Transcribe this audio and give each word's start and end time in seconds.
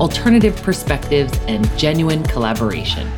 alternative 0.00 0.56
perspectives, 0.62 1.38
and 1.46 1.68
genuine 1.78 2.22
collaboration. 2.24 3.10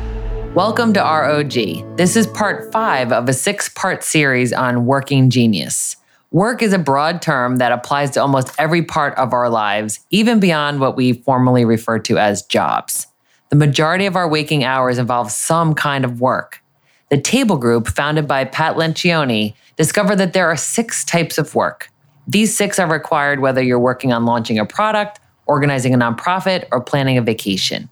Welcome 0.53 0.93
to 0.93 0.99
ROG. 0.99 1.97
This 1.97 2.15
is 2.15 2.27
part 2.27 2.71
five 2.71 3.11
of 3.11 3.27
a 3.29 3.33
six 3.33 3.69
part 3.69 4.03
series 4.03 4.53
on 4.53 4.85
working 4.85 5.29
genius. 5.29 5.95
Work 6.31 6.61
is 6.61 6.73
a 6.73 6.79
broad 6.79 7.21
term 7.21 7.57
that 7.57 7.71
applies 7.71 8.11
to 8.11 8.21
almost 8.21 8.53
every 8.57 8.81
part 8.83 9.17
of 9.17 9.31
our 9.33 9.49
lives, 9.49 9.99
even 10.09 10.39
beyond 10.39 10.79
what 10.79 10.97
we 10.97 11.13
formally 11.13 11.63
refer 11.63 11.97
to 11.99 12.17
as 12.17 12.41
jobs. 12.41 13.07
The 13.49 13.55
majority 13.55 14.05
of 14.05 14.15
our 14.15 14.27
waking 14.27 14.63
hours 14.63 14.97
involve 14.97 15.31
some 15.31 15.75
kind 15.75 16.03
of 16.03 16.19
work. 16.19 16.61
The 17.09 17.21
Table 17.21 17.57
Group, 17.57 17.87
founded 17.87 18.27
by 18.27 18.45
Pat 18.45 18.75
Lencioni, 18.75 19.53
discovered 19.77 20.17
that 20.17 20.33
there 20.33 20.47
are 20.47 20.57
six 20.57 21.05
types 21.05 21.37
of 21.37 21.55
work. 21.55 21.89
These 22.27 22.55
six 22.57 22.79
are 22.79 22.89
required 22.89 23.39
whether 23.39 23.61
you're 23.61 23.79
working 23.79 24.11
on 24.11 24.25
launching 24.25 24.57
a 24.57 24.65
product, 24.65 25.19
organizing 25.45 25.93
a 25.93 25.97
nonprofit, 25.97 26.65
or 26.71 26.81
planning 26.81 27.17
a 27.17 27.21
vacation. 27.21 27.89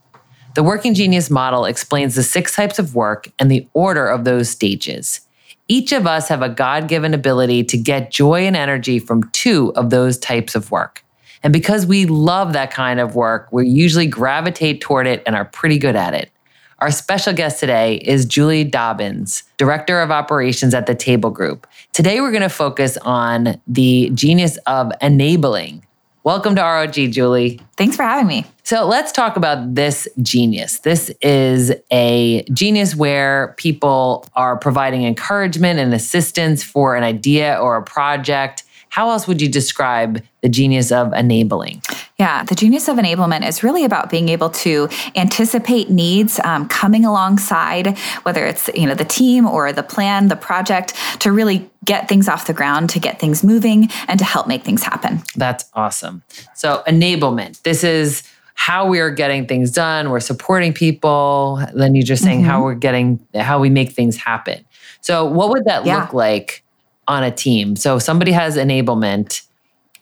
The 0.55 0.63
Working 0.63 0.93
Genius 0.93 1.29
model 1.29 1.65
explains 1.65 2.15
the 2.15 2.23
six 2.23 2.55
types 2.55 2.77
of 2.77 2.93
work 2.93 3.29
and 3.39 3.49
the 3.49 3.67
order 3.73 4.07
of 4.07 4.23
those 4.23 4.49
stages. 4.49 5.21
Each 5.67 5.91
of 5.91 6.05
us 6.05 6.27
have 6.27 6.41
a 6.41 6.49
God 6.49 6.87
given 6.87 7.13
ability 7.13 7.63
to 7.65 7.77
get 7.77 8.11
joy 8.11 8.45
and 8.45 8.55
energy 8.55 8.99
from 8.99 9.29
two 9.31 9.73
of 9.75 9.89
those 9.89 10.17
types 10.17 10.55
of 10.55 10.69
work. 10.69 11.03
And 11.41 11.51
because 11.51 11.85
we 11.85 12.05
love 12.05 12.53
that 12.53 12.71
kind 12.71 12.99
of 12.99 13.15
work, 13.15 13.49
we 13.51 13.67
usually 13.67 14.07
gravitate 14.07 14.81
toward 14.81 15.07
it 15.07 15.23
and 15.25 15.35
are 15.35 15.45
pretty 15.45 15.77
good 15.77 15.95
at 15.95 16.13
it. 16.13 16.31
Our 16.79 16.91
special 16.91 17.33
guest 17.33 17.59
today 17.59 17.95
is 17.95 18.25
Julie 18.25 18.63
Dobbins, 18.63 19.43
Director 19.57 20.01
of 20.01 20.11
Operations 20.11 20.73
at 20.73 20.85
the 20.85 20.95
Table 20.95 21.29
Group. 21.29 21.65
Today, 21.93 22.19
we're 22.19 22.31
going 22.31 22.41
to 22.43 22.49
focus 22.49 22.97
on 23.03 23.59
the 23.67 24.11
genius 24.13 24.57
of 24.67 24.91
enabling. 25.01 25.85
Welcome 26.25 26.55
to 26.55 26.61
ROG, 26.61 26.93
Julie. 26.93 27.59
Thanks 27.75 27.97
for 27.97 28.03
having 28.03 28.27
me. 28.27 28.45
So 28.63 28.85
let's 28.85 29.11
talk 29.11 29.35
about 29.35 29.75
this 29.75 30.07
genius. 30.21 30.79
This 30.79 31.11
is 31.21 31.73
a 31.91 32.45
genius 32.53 32.95
where 32.95 33.53
people 33.57 34.25
are 34.33 34.55
providing 34.57 35.03
encouragement 35.03 35.81
and 35.81 35.93
assistance 35.93 36.63
for 36.63 36.95
an 36.95 37.03
idea 37.03 37.57
or 37.57 37.75
a 37.75 37.83
project. 37.83 38.63
How 38.87 39.09
else 39.09 39.27
would 39.27 39.41
you 39.41 39.49
describe 39.49 40.23
the 40.39 40.47
genius 40.47 40.93
of 40.93 41.11
enabling? 41.11 41.81
Yeah, 42.23 42.43
the 42.45 42.55
genius 42.55 42.87
of 42.87 42.95
enablement 42.95 43.45
is 43.45 43.63
really 43.63 43.83
about 43.83 44.09
being 44.09 44.29
able 44.29 44.49
to 44.65 44.87
anticipate 45.13 45.89
needs 45.89 46.39
um, 46.45 46.69
coming 46.69 47.03
alongside, 47.03 47.97
whether 48.23 48.45
it's 48.45 48.69
you 48.73 48.85
know 48.87 48.95
the 48.95 49.03
team 49.03 49.45
or 49.45 49.73
the 49.73 49.83
plan, 49.83 50.29
the 50.29 50.37
project, 50.37 50.93
to 51.19 51.33
really 51.33 51.69
get 51.83 52.07
things 52.07 52.29
off 52.29 52.47
the 52.47 52.53
ground, 52.53 52.89
to 52.91 52.99
get 52.99 53.19
things 53.19 53.43
moving, 53.43 53.89
and 54.07 54.19
to 54.19 54.23
help 54.25 54.47
make 54.47 54.63
things 54.63 54.83
happen. 54.83 55.21
That's 55.35 55.65
awesome. 55.73 56.23
So, 56.55 56.81
enablement. 56.87 57.61
This 57.63 57.83
is 57.83 58.23
how 58.53 58.87
we 58.87 59.01
are 59.01 59.11
getting 59.11 59.45
things 59.45 59.69
done. 59.71 60.09
We're 60.09 60.21
supporting 60.21 60.71
people. 60.71 61.59
Then 61.73 61.93
you're 61.93 62.05
just 62.05 62.23
saying 62.23 62.43
how 62.43 62.63
we're 62.63 62.75
getting, 62.75 63.19
how 63.35 63.59
we 63.59 63.69
make 63.69 63.91
things 63.91 64.15
happen. 64.15 64.63
So, 65.01 65.25
what 65.25 65.49
would 65.49 65.65
that 65.65 65.85
Yeah. 65.85 65.99
look 65.99 66.13
like 66.13 66.63
on 67.05 67.21
a 67.25 67.31
team? 67.31 67.75
So, 67.75 67.99
somebody 67.99 68.31
has 68.31 68.55
enablement 68.55 69.41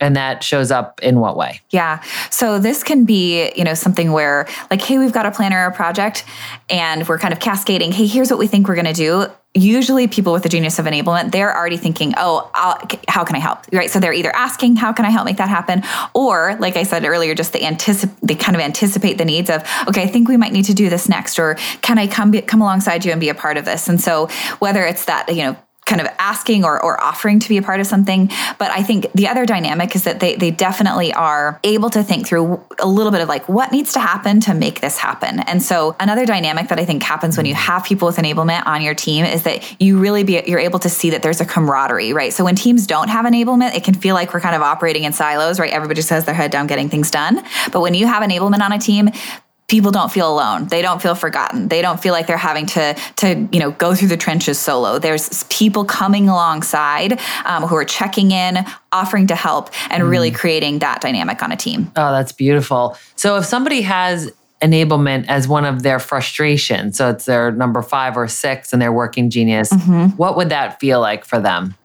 and 0.01 0.16
that 0.16 0.44
shows 0.44 0.72
up 0.72 1.00
in 1.01 1.19
what 1.19 1.38
way? 1.38 1.62
Yeah. 1.69 2.03
So 2.29 2.59
this 2.59 2.84
can 2.84 3.06
be, 3.06 3.53
you 3.56 3.63
know, 3.63 3.75
something 3.75 4.12
where 4.12 4.47
like, 4.69 4.81
hey, 4.81 4.97
we've 4.97 5.13
got 5.13 5.25
a 5.25 5.31
plan 5.31 5.53
or 5.53 5.66
a 5.66 5.72
project 5.72 6.25
and 6.69 7.07
we're 7.07 7.19
kind 7.19 7.34
of 7.34 7.39
cascading, 7.39 7.91
hey, 7.91 8.07
here's 8.07 8.29
what 8.29 8.40
we 8.40 8.47
think 8.47 8.67
we're 8.67 8.75
going 8.75 8.85
to 8.85 8.94
do. 8.94 9.28
Usually 9.53 10.07
people 10.07 10.31
with 10.31 10.44
the 10.44 10.50
genius 10.50 10.79
of 10.79 10.85
enablement, 10.85 11.31
they're 11.34 11.56
already 11.56 11.75
thinking, 11.75 12.13
oh, 12.17 12.50
I'll, 12.56 12.79
how 13.09 13.25
can 13.25 13.35
I 13.35 13.40
help? 13.40 13.59
Right. 13.72 13.91
So 13.91 14.00
they're 14.00 14.13
either 14.13 14.34
asking, 14.34 14.78
how 14.78 14.94
can 14.94 15.06
I 15.06 15.09
help 15.09 15.25
make 15.25 15.38
that 15.38 15.50
happen? 15.50 15.84
Or 16.13 16.56
like 16.59 16.78
I 16.78 16.84
said 16.84 17.06
earlier, 17.06 17.35
just 17.35 17.53
they 17.53 17.61
anticipate, 17.61 18.16
they 18.23 18.35
kind 18.35 18.56
of 18.56 18.61
anticipate 18.61 19.17
the 19.17 19.25
needs 19.25 19.50
of, 19.50 19.61
okay, 19.88 20.03
I 20.03 20.07
think 20.07 20.29
we 20.29 20.38
might 20.38 20.53
need 20.53 20.66
to 20.66 20.73
do 20.73 20.90
this 20.90 21.09
next, 21.09 21.38
or 21.38 21.56
can 21.81 22.00
I 22.00 22.07
come, 22.07 22.31
be, 22.31 22.41
come 22.41 22.61
alongside 22.61 23.03
you 23.03 23.11
and 23.11 23.19
be 23.19 23.29
a 23.29 23.35
part 23.35 23.57
of 23.57 23.66
this? 23.66 23.90
And 23.90 24.00
so 24.00 24.28
whether 24.59 24.85
it's 24.85 25.06
that, 25.06 25.28
you 25.29 25.44
know, 25.44 25.57
kind 25.91 26.00
of 26.00 26.07
asking 26.19 26.63
or, 26.63 26.81
or 26.81 27.02
offering 27.03 27.38
to 27.38 27.50
be 27.50 27.57
a 27.57 27.62
part 27.62 27.81
of 27.81 27.85
something. 27.85 28.28
But 28.57 28.72
I 28.72 28.81
think 28.81 29.12
the 29.12 29.28
other 29.28 29.46
dynamic 29.46 29.94
is 29.94 30.06
that 30.06 30.22
they, 30.22 30.38
they 30.38 30.50
definitely 30.50 31.12
are 31.13 31.59
able 31.66 31.90
to 31.90 32.02
think 32.02 32.25
through 32.25 32.63
a 32.79 32.88
little 32.88 33.12
bit 33.12 33.19
of 33.19 33.28
like 33.28 33.50
what 33.50 33.74
needs 33.74 33.91
to 33.94 34.00
happen 34.00 34.40
to 34.41 34.53
make 34.53 34.79
this 34.79 34.97
happen. 34.97 35.41
And 35.41 35.62
so 35.62 35.97
another 36.00 36.25
dynamic 36.25 36.69
that 36.69 36.79
I 36.79 36.85
think 36.85 37.03
happens 37.03 37.35
when 37.35 37.46
you 37.46 37.56
have 37.56 37.84
people 37.84 38.07
with 38.07 38.16
enablement 38.16 38.66
on 38.66 38.81
your 38.81 38.96
team 38.96 39.25
is 39.25 39.44
that 39.44 39.81
you 39.81 40.00
really 40.00 40.24
be 40.24 40.41
you're 40.47 40.59
able 40.59 40.79
to 40.79 40.90
see 40.90 41.09
that 41.09 41.24
there's 41.24 41.41
a 41.41 41.46
camaraderie, 41.46 42.13
right? 42.13 42.31
So 42.31 42.46
when 42.46 42.56
teams 42.56 42.88
don't 42.88 43.09
have 43.09 43.25
enablement, 43.25 43.75
it 43.75 43.84
can 43.84 43.94
feel 43.94 44.16
like 44.16 44.34
we're 44.34 44.40
kind 44.40 44.56
of 44.56 44.62
operating 44.62 45.03
in 45.03 45.12
silos, 45.12 45.59
right? 45.59 45.73
Everybody 45.73 45.97
just 45.97 46.09
has 46.09 46.23
their 46.23 46.35
head 46.35 46.52
down 46.52 46.68
getting 46.68 46.88
things 46.88 47.12
done. 47.12 47.44
But 47.73 47.81
when 47.81 47.96
you 47.96 48.08
have 48.08 48.23
enablement 48.23 48.62
on 48.62 48.72
a 48.72 48.79
team, 48.79 49.09
people 49.71 49.91
don't 49.91 50.11
feel 50.11 50.31
alone 50.31 50.67
they 50.67 50.81
don't 50.81 51.01
feel 51.01 51.15
forgotten 51.15 51.69
they 51.69 51.81
don't 51.81 52.01
feel 52.01 52.11
like 52.11 52.27
they're 52.27 52.37
having 52.37 52.65
to 52.65 52.93
to 53.15 53.47
you 53.51 53.59
know 53.59 53.71
go 53.71 53.95
through 53.95 54.09
the 54.09 54.17
trenches 54.17 54.59
solo 54.59 54.99
there's 54.99 55.43
people 55.45 55.85
coming 55.85 56.27
alongside 56.27 57.19
um, 57.45 57.63
who 57.63 57.75
are 57.75 57.85
checking 57.85 58.31
in 58.31 58.65
offering 58.91 59.25
to 59.27 59.35
help 59.35 59.69
and 59.89 60.03
really 60.03 60.29
creating 60.29 60.79
that 60.79 60.99
dynamic 61.01 61.41
on 61.41 61.51
a 61.51 61.55
team 61.55 61.89
Oh, 61.95 62.11
that's 62.11 62.31
beautiful. 62.31 62.97
So, 63.15 63.37
if 63.37 63.45
somebody 63.45 63.81
has 63.81 64.31
enablement 64.61 65.25
as 65.27 65.47
one 65.47 65.65
of 65.65 65.83
their 65.83 65.99
frustrations, 65.99 66.97
so 66.97 67.09
it's 67.09 67.25
their 67.25 67.51
number 67.51 67.81
five 67.81 68.17
or 68.17 68.27
six 68.27 68.73
and 68.73 68.81
they're 68.81 68.91
working 68.91 69.29
genius, 69.29 69.71
what 70.17 70.35
would 70.35 70.49
that 70.49 70.79
feel 70.79 70.99
like 70.99 71.23
for 71.25 71.39
them? 71.39 71.75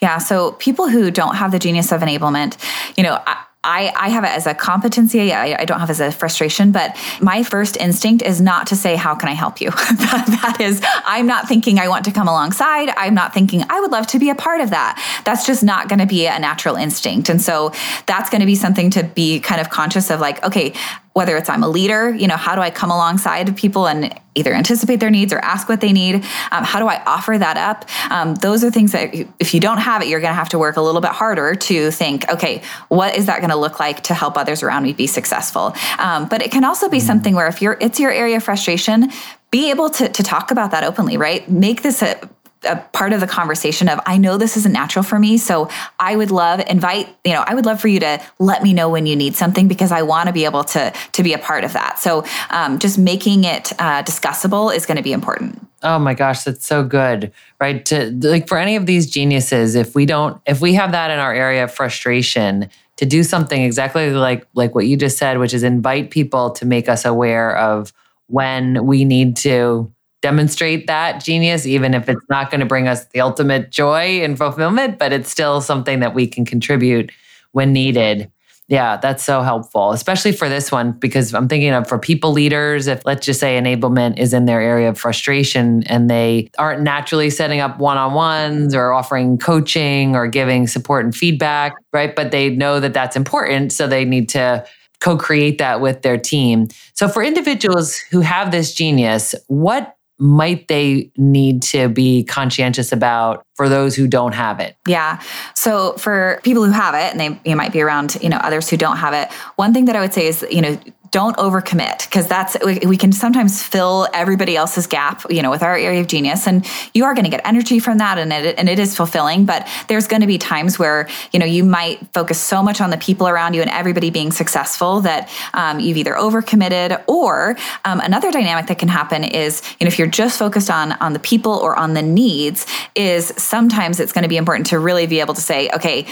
Yeah. 0.00 0.18
So 0.18 0.52
people 0.52 0.88
who 0.88 1.10
don't 1.10 1.34
have 1.34 1.52
the 1.52 1.58
genius 1.58 1.92
of 1.92 2.00
enablement, 2.00 2.56
you 2.96 3.02
know, 3.02 3.20
I, 3.26 3.44
I, 3.62 3.92
I 3.94 4.08
have 4.08 4.24
it 4.24 4.30
as 4.30 4.46
a 4.46 4.54
competency. 4.54 5.34
I, 5.34 5.60
I 5.60 5.64
don't 5.66 5.80
have 5.80 5.90
as 5.90 6.00
a 6.00 6.10
frustration, 6.10 6.72
but 6.72 6.96
my 7.20 7.42
first 7.42 7.76
instinct 7.76 8.22
is 8.22 8.40
not 8.40 8.68
to 8.68 8.76
say, 8.76 8.96
How 8.96 9.14
can 9.14 9.28
I 9.28 9.32
help 9.32 9.60
you? 9.60 9.70
that, 9.70 10.24
that 10.42 10.60
is, 10.60 10.80
I'm 11.04 11.26
not 11.26 11.46
thinking 11.46 11.78
I 11.78 11.88
want 11.88 12.06
to 12.06 12.10
come 12.10 12.26
alongside. 12.26 12.88
I'm 12.96 13.14
not 13.14 13.34
thinking 13.34 13.62
I 13.68 13.80
would 13.80 13.92
love 13.92 14.06
to 14.08 14.18
be 14.18 14.30
a 14.30 14.34
part 14.34 14.62
of 14.62 14.70
that. 14.70 15.22
That's 15.26 15.44
just 15.44 15.62
not 15.62 15.90
going 15.90 15.98
to 15.98 16.06
be 16.06 16.26
a 16.26 16.38
natural 16.38 16.76
instinct. 16.76 17.28
And 17.28 17.40
so 17.40 17.72
that's 18.06 18.30
going 18.30 18.40
to 18.40 18.46
be 18.46 18.54
something 18.54 18.90
to 18.92 19.04
be 19.04 19.40
kind 19.40 19.60
of 19.60 19.68
conscious 19.68 20.10
of 20.10 20.20
like, 20.20 20.42
okay, 20.42 20.72
whether 21.12 21.36
it's 21.36 21.48
I'm 21.48 21.62
a 21.62 21.68
leader, 21.68 22.14
you 22.14 22.28
know, 22.28 22.36
how 22.36 22.54
do 22.54 22.60
I 22.60 22.70
come 22.70 22.90
alongside 22.90 23.56
people 23.56 23.88
and 23.88 24.14
either 24.36 24.54
anticipate 24.54 25.00
their 25.00 25.10
needs 25.10 25.32
or 25.32 25.38
ask 25.38 25.68
what 25.68 25.80
they 25.80 25.92
need? 25.92 26.16
Um, 26.52 26.64
how 26.64 26.78
do 26.78 26.86
I 26.86 27.02
offer 27.04 27.36
that 27.36 27.56
up? 27.56 27.84
Um, 28.12 28.36
those 28.36 28.62
are 28.62 28.70
things 28.70 28.92
that 28.92 29.12
if 29.40 29.52
you 29.52 29.60
don't 29.60 29.78
have 29.78 30.02
it, 30.02 30.08
you're 30.08 30.20
going 30.20 30.30
to 30.30 30.36
have 30.36 30.50
to 30.50 30.58
work 30.58 30.76
a 30.76 30.80
little 30.80 31.00
bit 31.00 31.10
harder 31.10 31.56
to 31.56 31.90
think, 31.90 32.28
okay, 32.30 32.62
what 32.88 33.16
is 33.16 33.26
that 33.26 33.38
going 33.38 33.50
to 33.50 33.56
look 33.56 33.80
like 33.80 34.02
to 34.04 34.14
help 34.14 34.36
others 34.36 34.62
around 34.62 34.84
me 34.84 34.92
be 34.92 35.08
successful? 35.08 35.74
Um, 35.98 36.28
but 36.28 36.42
it 36.42 36.52
can 36.52 36.64
also 36.64 36.88
be 36.88 37.00
something 37.00 37.34
where 37.34 37.48
if 37.48 37.60
you're 37.60 37.76
it's 37.80 37.98
your 37.98 38.12
area 38.12 38.36
of 38.36 38.44
frustration, 38.44 39.10
be 39.50 39.70
able 39.70 39.90
to 39.90 40.08
to 40.08 40.22
talk 40.22 40.52
about 40.52 40.70
that 40.70 40.84
openly, 40.84 41.16
right? 41.16 41.48
Make 41.50 41.82
this 41.82 42.02
a 42.02 42.20
a 42.64 42.76
part 42.76 43.12
of 43.12 43.20
the 43.20 43.26
conversation 43.26 43.88
of 43.88 44.00
I 44.06 44.18
know 44.18 44.36
this 44.36 44.56
isn't 44.56 44.72
natural 44.72 45.02
for 45.02 45.18
me, 45.18 45.38
so 45.38 45.68
I 45.98 46.16
would 46.16 46.30
love 46.30 46.60
invite 46.68 47.08
you 47.24 47.32
know 47.32 47.42
I 47.46 47.54
would 47.54 47.66
love 47.66 47.80
for 47.80 47.88
you 47.88 48.00
to 48.00 48.20
let 48.38 48.62
me 48.62 48.72
know 48.72 48.88
when 48.88 49.06
you 49.06 49.16
need 49.16 49.34
something 49.34 49.68
because 49.68 49.92
I 49.92 50.02
want 50.02 50.26
to 50.26 50.32
be 50.32 50.44
able 50.44 50.64
to 50.64 50.92
to 51.12 51.22
be 51.22 51.32
a 51.32 51.38
part 51.38 51.64
of 51.64 51.72
that. 51.72 51.98
So 51.98 52.24
um, 52.50 52.78
just 52.78 52.98
making 52.98 53.44
it 53.44 53.72
uh, 53.78 54.02
discussable 54.02 54.74
is 54.74 54.86
going 54.86 54.96
to 54.96 55.02
be 55.02 55.12
important. 55.12 55.66
Oh 55.82 55.98
my 55.98 56.12
gosh, 56.12 56.42
that's 56.44 56.66
so 56.66 56.84
good, 56.84 57.32
right? 57.58 57.84
To 57.86 58.10
like 58.22 58.48
for 58.48 58.58
any 58.58 58.76
of 58.76 58.84
these 58.84 59.08
geniuses, 59.08 59.74
if 59.74 59.94
we 59.94 60.04
don't, 60.04 60.40
if 60.46 60.60
we 60.60 60.74
have 60.74 60.92
that 60.92 61.10
in 61.10 61.18
our 61.18 61.32
area 61.32 61.64
of 61.64 61.72
frustration, 61.72 62.68
to 62.96 63.06
do 63.06 63.22
something 63.22 63.62
exactly 63.62 64.10
like 64.10 64.46
like 64.52 64.74
what 64.74 64.86
you 64.86 64.96
just 64.96 65.16
said, 65.16 65.38
which 65.38 65.54
is 65.54 65.62
invite 65.62 66.10
people 66.10 66.50
to 66.50 66.66
make 66.66 66.88
us 66.88 67.06
aware 67.06 67.56
of 67.56 67.94
when 68.26 68.84
we 68.84 69.06
need 69.06 69.36
to 69.38 69.90
demonstrate 70.22 70.86
that 70.86 71.22
genius, 71.22 71.66
even 71.66 71.94
if 71.94 72.08
it's 72.08 72.24
not 72.28 72.50
going 72.50 72.60
to 72.60 72.66
bring 72.66 72.88
us 72.88 73.06
the 73.06 73.20
ultimate 73.20 73.70
joy 73.70 74.22
and 74.22 74.36
fulfillment, 74.36 74.98
but 74.98 75.12
it's 75.12 75.30
still 75.30 75.60
something 75.60 76.00
that 76.00 76.14
we 76.14 76.26
can 76.26 76.44
contribute 76.44 77.10
when 77.52 77.72
needed. 77.72 78.30
Yeah, 78.68 78.98
that's 78.98 79.24
so 79.24 79.42
helpful, 79.42 79.90
especially 79.90 80.30
for 80.30 80.48
this 80.48 80.70
one, 80.70 80.92
because 80.92 81.34
I'm 81.34 81.48
thinking 81.48 81.72
of 81.72 81.88
for 81.88 81.98
people 81.98 82.30
leaders, 82.30 82.86
if 82.86 83.04
let's 83.04 83.26
just 83.26 83.40
say 83.40 83.58
enablement 83.58 84.16
is 84.16 84.32
in 84.32 84.44
their 84.44 84.60
area 84.60 84.88
of 84.88 84.96
frustration 84.96 85.82
and 85.88 86.08
they 86.08 86.52
aren't 86.56 86.82
naturally 86.82 87.30
setting 87.30 87.58
up 87.58 87.80
one 87.80 87.96
on 87.96 88.14
ones 88.14 88.72
or 88.72 88.92
offering 88.92 89.38
coaching 89.38 90.14
or 90.14 90.28
giving 90.28 90.68
support 90.68 91.04
and 91.04 91.16
feedback, 91.16 91.74
right? 91.92 92.14
But 92.14 92.30
they 92.30 92.50
know 92.50 92.78
that 92.78 92.94
that's 92.94 93.16
important. 93.16 93.72
So 93.72 93.88
they 93.88 94.04
need 94.04 94.28
to 94.30 94.64
co 95.00 95.16
create 95.16 95.58
that 95.58 95.80
with 95.80 96.02
their 96.02 96.16
team. 96.16 96.68
So, 96.94 97.08
for 97.08 97.24
individuals 97.24 97.96
who 97.96 98.20
have 98.20 98.52
this 98.52 98.72
genius, 98.72 99.34
what 99.48 99.96
might 100.20 100.68
they 100.68 101.10
need 101.16 101.62
to 101.62 101.88
be 101.88 102.24
conscientious 102.24 102.92
about 102.92 103.44
for 103.54 103.68
those 103.68 103.96
who 103.96 104.06
don't 104.06 104.34
have 104.34 104.60
it? 104.60 104.76
Yeah. 104.86 105.20
So 105.54 105.94
for 105.94 106.40
people 106.42 106.64
who 106.64 106.70
have 106.70 106.94
it, 106.94 107.10
and 107.10 107.20
they 107.20 107.50
you 107.50 107.56
might 107.56 107.72
be 107.72 107.80
around, 107.80 108.16
you 108.20 108.28
know, 108.28 108.36
others 108.38 108.68
who 108.68 108.76
don't 108.76 108.98
have 108.98 109.14
it, 109.14 109.32
one 109.56 109.72
thing 109.72 109.86
that 109.86 109.96
I 109.96 110.00
would 110.00 110.12
say 110.12 110.26
is, 110.26 110.46
you 110.50 110.60
know, 110.60 110.78
don't 111.10 111.36
overcommit 111.38 112.04
because 112.04 112.26
that's 112.28 112.56
we, 112.64 112.78
we, 112.86 112.96
can 112.96 113.12
sometimes 113.12 113.62
fill 113.62 114.06
everybody 114.12 114.56
else's 114.56 114.86
gap 114.86 115.22
you 115.30 115.42
know 115.42 115.50
with 115.50 115.62
our 115.62 115.76
area 115.76 116.00
of 116.00 116.06
genius 116.06 116.46
and 116.46 116.66
you 116.94 117.04
are 117.04 117.14
going 117.14 117.24
to 117.24 117.30
get 117.30 117.40
energy 117.44 117.78
from 117.78 117.98
that 117.98 118.18
and 118.18 118.32
it, 118.32 118.58
and 118.58 118.68
it 118.68 118.78
is 118.78 118.96
fulfilling 118.96 119.44
but 119.44 119.66
there's 119.88 120.06
going 120.06 120.20
to 120.20 120.26
be 120.26 120.38
times 120.38 120.78
where 120.78 121.08
you 121.32 121.38
know 121.38 121.46
you 121.46 121.64
might 121.64 121.98
focus 122.12 122.40
so 122.40 122.62
much 122.62 122.80
on 122.80 122.90
the 122.90 122.96
people 122.98 123.26
around 123.28 123.54
you 123.54 123.60
and 123.60 123.70
everybody 123.70 124.10
being 124.10 124.30
successful 124.30 125.00
that 125.00 125.28
um, 125.54 125.80
you've 125.80 125.96
either 125.96 126.14
overcommitted 126.14 127.02
or 127.08 127.56
um, 127.84 128.00
another 128.00 128.30
dynamic 128.30 128.66
that 128.66 128.78
can 128.78 128.88
happen 128.88 129.24
is 129.24 129.62
you 129.80 129.84
know 129.84 129.88
if 129.88 129.98
you're 129.98 130.08
just 130.08 130.38
focused 130.38 130.70
on 130.70 130.92
on 130.92 131.12
the 131.12 131.18
people 131.18 131.52
or 131.52 131.76
on 131.76 131.94
the 131.94 132.02
needs 132.02 132.66
is 132.94 133.32
sometimes 133.36 133.98
it's 133.98 134.12
going 134.12 134.22
to 134.22 134.28
be 134.28 134.36
important 134.36 134.66
to 134.66 134.78
really 134.78 135.06
be 135.06 135.20
able 135.20 135.34
to 135.34 135.40
say 135.40 135.70
okay 135.74 136.06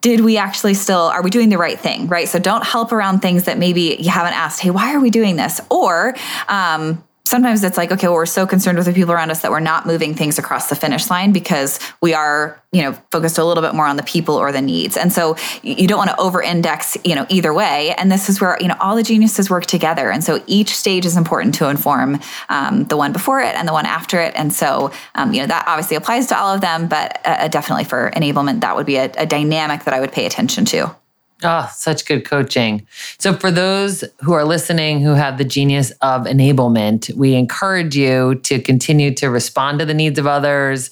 did 0.00 0.20
we 0.20 0.36
actually 0.36 0.74
still 0.74 0.96
are 0.96 1.22
we 1.22 1.30
doing 1.30 1.48
the 1.48 1.58
right 1.58 1.78
thing 1.78 2.08
right? 2.08 2.28
So 2.28 2.38
don't 2.38 2.64
help 2.64 2.92
around 2.92 3.20
things 3.20 3.44
that 3.44 3.58
maybe 3.58 3.96
you 3.98 4.10
haven't 4.10 4.34
asked 4.34 4.60
hey 4.60 4.70
why 4.70 4.94
are 4.94 5.00
we 5.00 5.10
doing 5.10 5.36
this? 5.36 5.60
Or 5.70 6.14
um, 6.48 7.02
sometimes 7.26 7.64
it's 7.64 7.76
like 7.76 7.90
okay 7.90 8.06
well, 8.06 8.14
we're 8.14 8.26
so 8.26 8.46
concerned 8.46 8.78
with 8.78 8.86
the 8.86 8.92
people 8.92 9.12
around 9.12 9.30
us 9.30 9.42
that 9.42 9.50
we're 9.50 9.60
not 9.60 9.86
moving 9.86 10.14
things 10.14 10.38
across 10.38 10.68
the 10.68 10.76
finish 10.76 11.10
line 11.10 11.32
because 11.32 11.80
we 12.00 12.14
are 12.14 12.62
you 12.72 12.82
know 12.82 12.92
focused 13.10 13.38
a 13.38 13.44
little 13.44 13.62
bit 13.62 13.74
more 13.74 13.86
on 13.86 13.96
the 13.96 14.02
people 14.02 14.34
or 14.36 14.52
the 14.52 14.60
needs. 14.60 14.96
And 14.96 15.12
so 15.12 15.36
you 15.62 15.86
don't 15.86 15.98
want 15.98 16.10
to 16.10 16.20
over 16.20 16.42
index 16.42 16.96
you 17.04 17.14
know 17.14 17.26
either 17.28 17.52
way. 17.52 17.94
And 17.98 18.10
this 18.10 18.28
is 18.28 18.40
where 18.40 18.56
you 18.60 18.68
know 18.68 18.76
all 18.80 18.96
the 18.96 19.02
geniuses 19.02 19.50
work 19.50 19.66
together. 19.66 20.10
And 20.10 20.22
so 20.22 20.42
each 20.46 20.76
stage 20.76 21.06
is 21.06 21.16
important 21.16 21.54
to 21.56 21.68
inform 21.68 22.20
um, 22.48 22.84
the 22.84 22.96
one 22.96 23.12
before 23.12 23.40
it 23.40 23.54
and 23.54 23.66
the 23.66 23.72
one 23.72 23.86
after 23.86 24.20
it. 24.20 24.34
And 24.36 24.52
so 24.52 24.92
um, 25.14 25.32
you 25.32 25.40
know 25.40 25.46
that 25.46 25.64
obviously 25.66 25.96
applies 25.96 26.26
to 26.28 26.38
all 26.38 26.54
of 26.54 26.60
them 26.60 26.88
but 26.88 27.20
uh, 27.24 27.48
definitely 27.48 27.84
for 27.84 28.10
enablement 28.14 28.60
that 28.60 28.76
would 28.76 28.86
be 28.86 28.96
a, 28.96 29.10
a 29.16 29.26
dynamic 29.26 29.84
that 29.84 29.94
i 29.94 30.00
would 30.00 30.12
pay 30.12 30.26
attention 30.26 30.64
to 30.64 30.94
Oh, 31.42 31.70
such 31.74 32.06
good 32.06 32.24
coaching. 32.24 32.86
So, 33.18 33.34
for 33.34 33.50
those 33.50 34.04
who 34.20 34.32
are 34.32 34.44
listening 34.44 35.00
who 35.00 35.14
have 35.14 35.36
the 35.36 35.44
genius 35.44 35.90
of 36.00 36.22
enablement, 36.22 37.14
we 37.16 37.34
encourage 37.34 37.96
you 37.96 38.36
to 38.44 38.60
continue 38.60 39.12
to 39.14 39.28
respond 39.28 39.80
to 39.80 39.84
the 39.84 39.94
needs 39.94 40.18
of 40.18 40.26
others, 40.26 40.90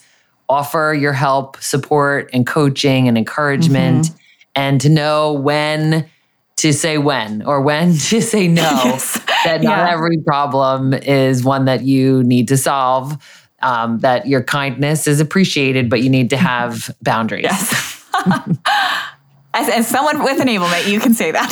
offer 0.49 0.97
your 0.99 1.13
help, 1.13 1.57
support, 1.63 2.29
and 2.33 2.47
coaching 2.47 3.09
and 3.09 3.17
encouragement, 3.17 4.07
mm-hmm. 4.07 4.17
and 4.57 4.81
to 4.81 4.89
know 4.89 5.33
when 5.33 6.09
to 6.57 6.73
say 6.73 6.99
when 6.99 7.43
or 7.43 7.61
when 7.61 7.97
to 7.97 8.21
say 8.21 8.49
no. 8.49 8.63
Yes. 8.85 9.21
That 9.45 9.63
not 9.63 9.79
yeah. 9.79 9.93
every 9.93 10.19
problem 10.19 10.93
is 10.93 11.43
one 11.43 11.65
that 11.65 11.83
you 11.83 12.23
need 12.23 12.49
to 12.49 12.57
solve. 12.57 13.17
Um, 13.61 14.01
that 14.01 14.27
your 14.27 14.43
kindness 14.43 15.07
is 15.07 15.21
appreciated, 15.21 15.89
but 15.89 16.03
you 16.03 16.11
need 16.11 16.31
to 16.31 16.37
have 16.37 16.91
boundaries. 17.01 17.45
Yes. 17.45 18.05
As, 19.55 19.69
as 19.69 19.87
someone 19.87 20.23
with 20.23 20.39
enablement, 20.39 20.91
you 20.91 20.99
can 20.99 21.15
say 21.15 21.31
that. 21.31 21.51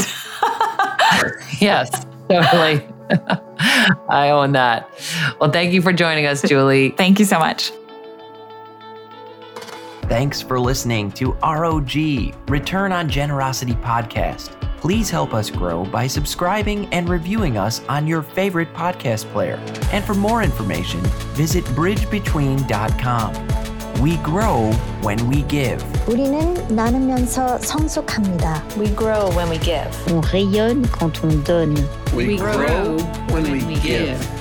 yes, 1.60 1.90
totally. 2.28 2.86
I 4.08 4.30
own 4.30 4.52
that. 4.52 4.88
Well, 5.40 5.50
thank 5.50 5.72
you 5.72 5.82
for 5.82 5.92
joining 5.92 6.26
us, 6.26 6.42
Julie. 6.42 6.90
thank 6.90 7.18
you 7.18 7.24
so 7.24 7.38
much. 7.38 7.72
Thanks 10.02 10.40
for 10.42 10.58
listening 10.58 11.12
to 11.12 11.32
ROG, 11.34 11.94
Return 12.48 12.90
on 12.90 13.08
Generosity 13.08 13.74
podcast. 13.74 14.56
Please 14.78 15.10
help 15.10 15.34
us 15.34 15.50
grow 15.50 15.84
by 15.84 16.06
subscribing 16.06 16.86
and 16.92 17.08
reviewing 17.08 17.58
us 17.58 17.82
on 17.88 18.06
your 18.06 18.22
favorite 18.22 18.72
podcast 18.72 19.30
player. 19.30 19.56
And 19.92 20.02
for 20.02 20.14
more 20.14 20.42
information, 20.42 21.00
visit 21.34 21.64
bridgebetween.com. 21.66 23.49
We 24.01 24.17
grow 24.17 24.71
when 25.01 25.17
we 25.29 25.43
give. 25.47 25.83
우리는 26.07 26.53
나누면서 26.75 27.57
성숙합니다. 27.59 28.63
We 28.77 28.93
grow 28.95 29.29
when 29.35 29.49
we 29.49 29.57
give. 29.59 29.89
On 30.11 30.21
rayonne 30.21 30.85
quand 30.91 31.23
on 31.23 31.43
donne. 31.43 31.75
We, 32.15 32.27
we 32.27 32.37
grow, 32.37 32.53
grow 32.53 32.97
when, 33.31 33.43
when 33.43 33.51
we, 33.51 33.63
we 33.65 33.75
give. 33.75 34.19
give. 34.19 34.38